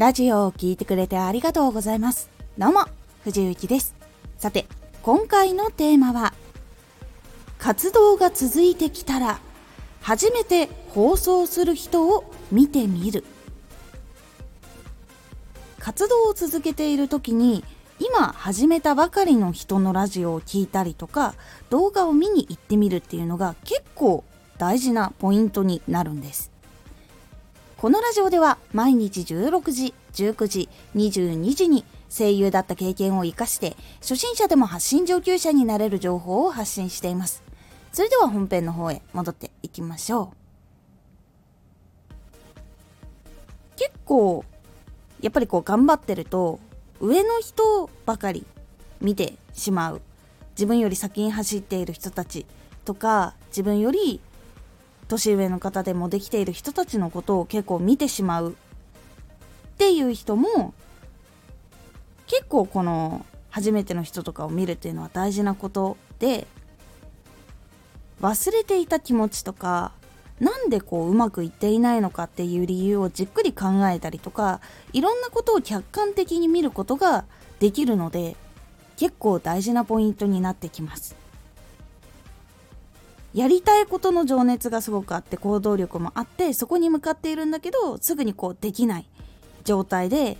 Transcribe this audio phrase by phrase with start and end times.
[0.00, 2.30] ラジオを聴いてくれてありがとうございます。
[2.56, 2.86] どうも、
[3.22, 3.94] 藤幸です。
[4.38, 4.64] さて、
[5.02, 6.32] 今回のテーマは、
[7.58, 9.40] 活動が続いてきたら、
[10.00, 13.24] 初めて放送する人を見てみる。
[15.78, 17.62] 活動を続けている時に、
[17.98, 21.34] 今始めたばかりの人のラジオを聴いたりとか、
[21.68, 24.24] 動画を見に行ってみるっていうのが結構
[24.56, 26.49] 大事なポイントになるんです。
[27.80, 37.42] このラジオでは毎日16時、19時、22時に声優だった経験を活かして初心者でも発信上級者になれる情報を発信しています。
[37.94, 40.34] それでは本編の方へ戻っていきましょ
[42.58, 42.58] う。
[43.78, 44.44] 結構
[45.22, 46.60] やっぱりこう頑張ってると
[47.00, 48.44] 上の人ばかり
[49.00, 50.02] 見てしまう
[50.50, 52.44] 自分より先に走っている人たち
[52.84, 54.20] とか自分より
[55.10, 58.54] 年上の方でもできている人たちのことを結構見てしまうっ
[59.76, 60.72] ていう人も
[62.26, 66.46] 結構この初めての人とかを見るっていうのは大事なことで
[68.22, 69.92] 忘れていた気持ちとか
[70.38, 74.60] なんでこううまくいっていないのかっていう理由をじっくり考えたりとか
[74.92, 77.24] いろんなことを客観的に見ることが
[77.58, 78.36] できるので
[78.96, 81.16] 結構大事なポイントになってきます。
[83.32, 89.06] やりたいことの情熱がすごくあって行動力もあってそこに向かっているんだけどすぐにこうできない
[89.64, 90.36] 状態で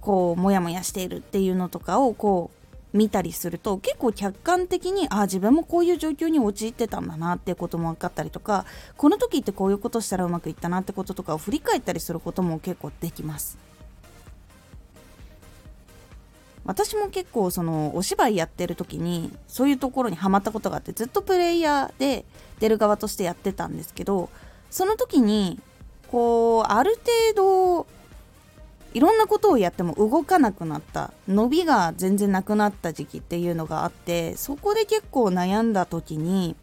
[0.00, 13.58] こうモヤモヤしているっていうのとかをこう見たりすると結構客観的にああ自分もこういう状況に陥ってたんだなっていうことも分かったりとかこの時ってこういうことしたらうまくいったなってこととかを振り返ったりすることも結構できます。
[16.64, 22.24] 私も結構そのお芝居やってる時にそういうところにはまったことがあってずっとプレイヤーで
[22.60, 24.30] 出る側としてやってたんですけど
[24.70, 25.60] その時に
[26.08, 26.96] こうある
[27.34, 27.86] 程度
[28.94, 36.54] いろんなことをやっても動かなくなった伸びが全然なくなった時期っていうのがあってそこで結構悩んだ時に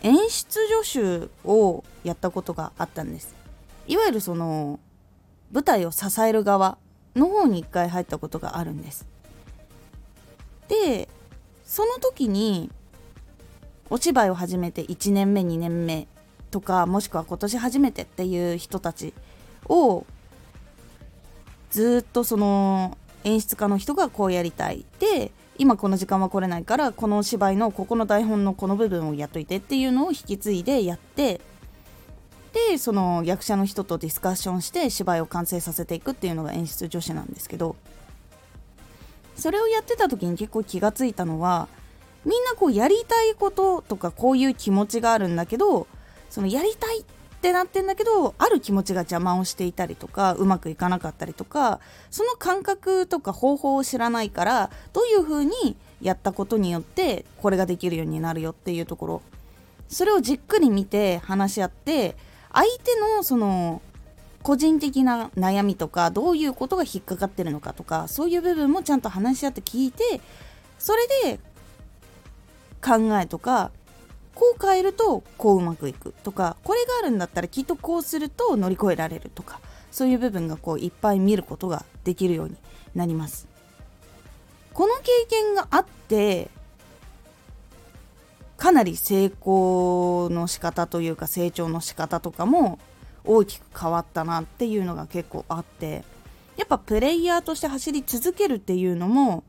[0.00, 3.34] 演出助手をやったことがあったんです。
[3.86, 4.78] いわゆるその
[5.52, 6.78] 舞台を支える側
[7.16, 9.06] の方に1回入ったことがあるんです。
[10.68, 11.08] で
[11.64, 12.70] その時に
[13.90, 16.06] お芝居を始めて1年目2年目
[16.50, 19.14] とかもしくは今年初めてっていう人たち
[19.66, 20.04] を
[21.70, 31.40] ずっとその演出家の人がこうやりたいで今この時間は来れないからこの芝居のここの台本のこの部分をやっといてっていうのを引き継いでやって
[32.70, 37.76] でその役者の人とディスカッションして芝居を完成させていくっていうのが演出女子なんですけど
[39.36, 41.68] それをやってた時に結構気がついたのは
[42.24, 45.86] みんなこうやりたいこととかこういう気持ちがあるんだけど
[46.28, 47.04] そのやりたいっ
[47.40, 51.78] てなってんだけどある気持ちが邪魔をしていたりとかうまくいかなかったりとか
[52.10, 59.22] その感覚とか方法を知らないからどういう風にやったことによってこれができるようになるよっていうところ。
[59.88, 62.14] それをじっくり見て話し合って
[62.52, 63.82] 相手のその
[64.42, 70.20] 個人的な悩みとかどういうことが引っかかってるのかとかそういう部分もちゃんと話し合って聞いて
[70.78, 71.40] それで
[72.82, 73.70] 考えとか
[74.34, 79.60] こう変えるとこううまくいくとかこれがあるんだったらきっとこうすると乗り越えられるとか
[79.90, 82.56] そういう部分がこういっぱい見ることができるように
[82.94, 83.48] なります
[84.72, 86.50] この経験があって
[88.58, 92.78] かなり成功の仕方というか成長の仕方とかも
[93.24, 96.04] 大きく変わったなっていうのが結構あって
[96.56, 99.44] やっぱプレイヤーとして走り続けるっていうのも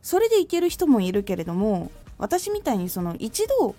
[0.00, 3.74] それでいける人もいるけれども私みたいにその一度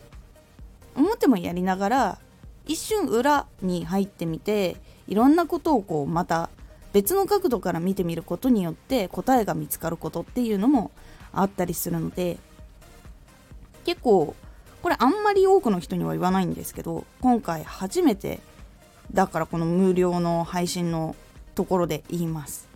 [0.95, 2.19] 表もやりながら
[2.67, 6.51] 一瞬裏に入ってみていろんなことをこうまた
[6.93, 10.91] 別の角度から見てみることによって答えが見つかることっていうのも
[11.33, 12.37] あったりするので
[13.85, 14.35] 結構
[14.81, 18.39] これあんまり多くの人には言わないんですけど今回初めて
[19.13, 21.15] だからこの無料の配信の
[21.55, 22.67] ところで言います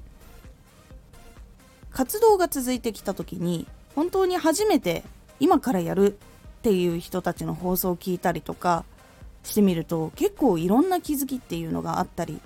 [1.92, 5.04] 活動が続いてきた時に本当に初めて
[5.40, 8.86] 今からやるっていう人たちの放送を聞いたりとか
[9.44, 12.40] してみると結構いろんな気づきっていうのがあったり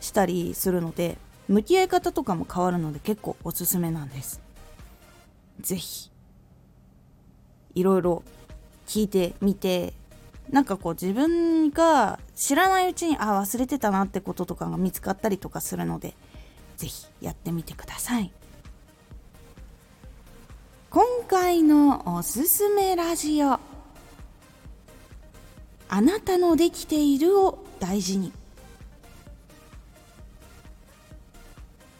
[0.00, 1.18] したりするので
[1.48, 4.40] 向き合い方とかも変わるので結構おすすめなんです。
[5.60, 6.10] 是非
[7.78, 8.24] いろいろ
[8.86, 9.92] 聞いてみて
[10.50, 16.14] なんかこう自分が知らないうちにあ忘れてたなってこととかが見つかったりとかするので
[16.76, 18.32] 是非やってみてください。
[20.90, 23.60] 今回のおすすめラジオ。
[25.90, 28.32] あなたのできているを大事に。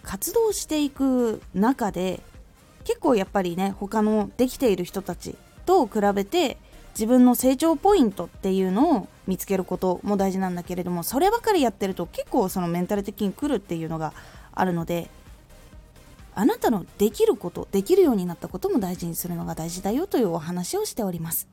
[0.02, 2.22] 活動していく中で
[2.84, 5.36] 結構やっぱりね他のできている人たち
[5.68, 6.56] と比べて
[6.94, 14.14] 自分の成長ポイントっていうのを見つけることも大事なんだけれどもそればかりやってると結構そのメンタル的に来るっていうのが
[14.54, 15.10] あるので
[16.34, 21.48] あなたのできることできるようになったことも大事にするのが大事だよというお話をしております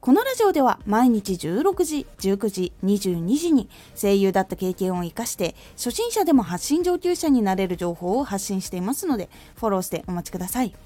[0.00, 3.68] このラジオでは毎日16時、19時、22時に
[4.00, 10.85] 声優だった経験を活かして初心者でも発信上級者になれる情報を発信していますのでフォローしてお待ちください。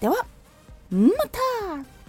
[0.00, 0.24] では、
[0.90, 1.99] また。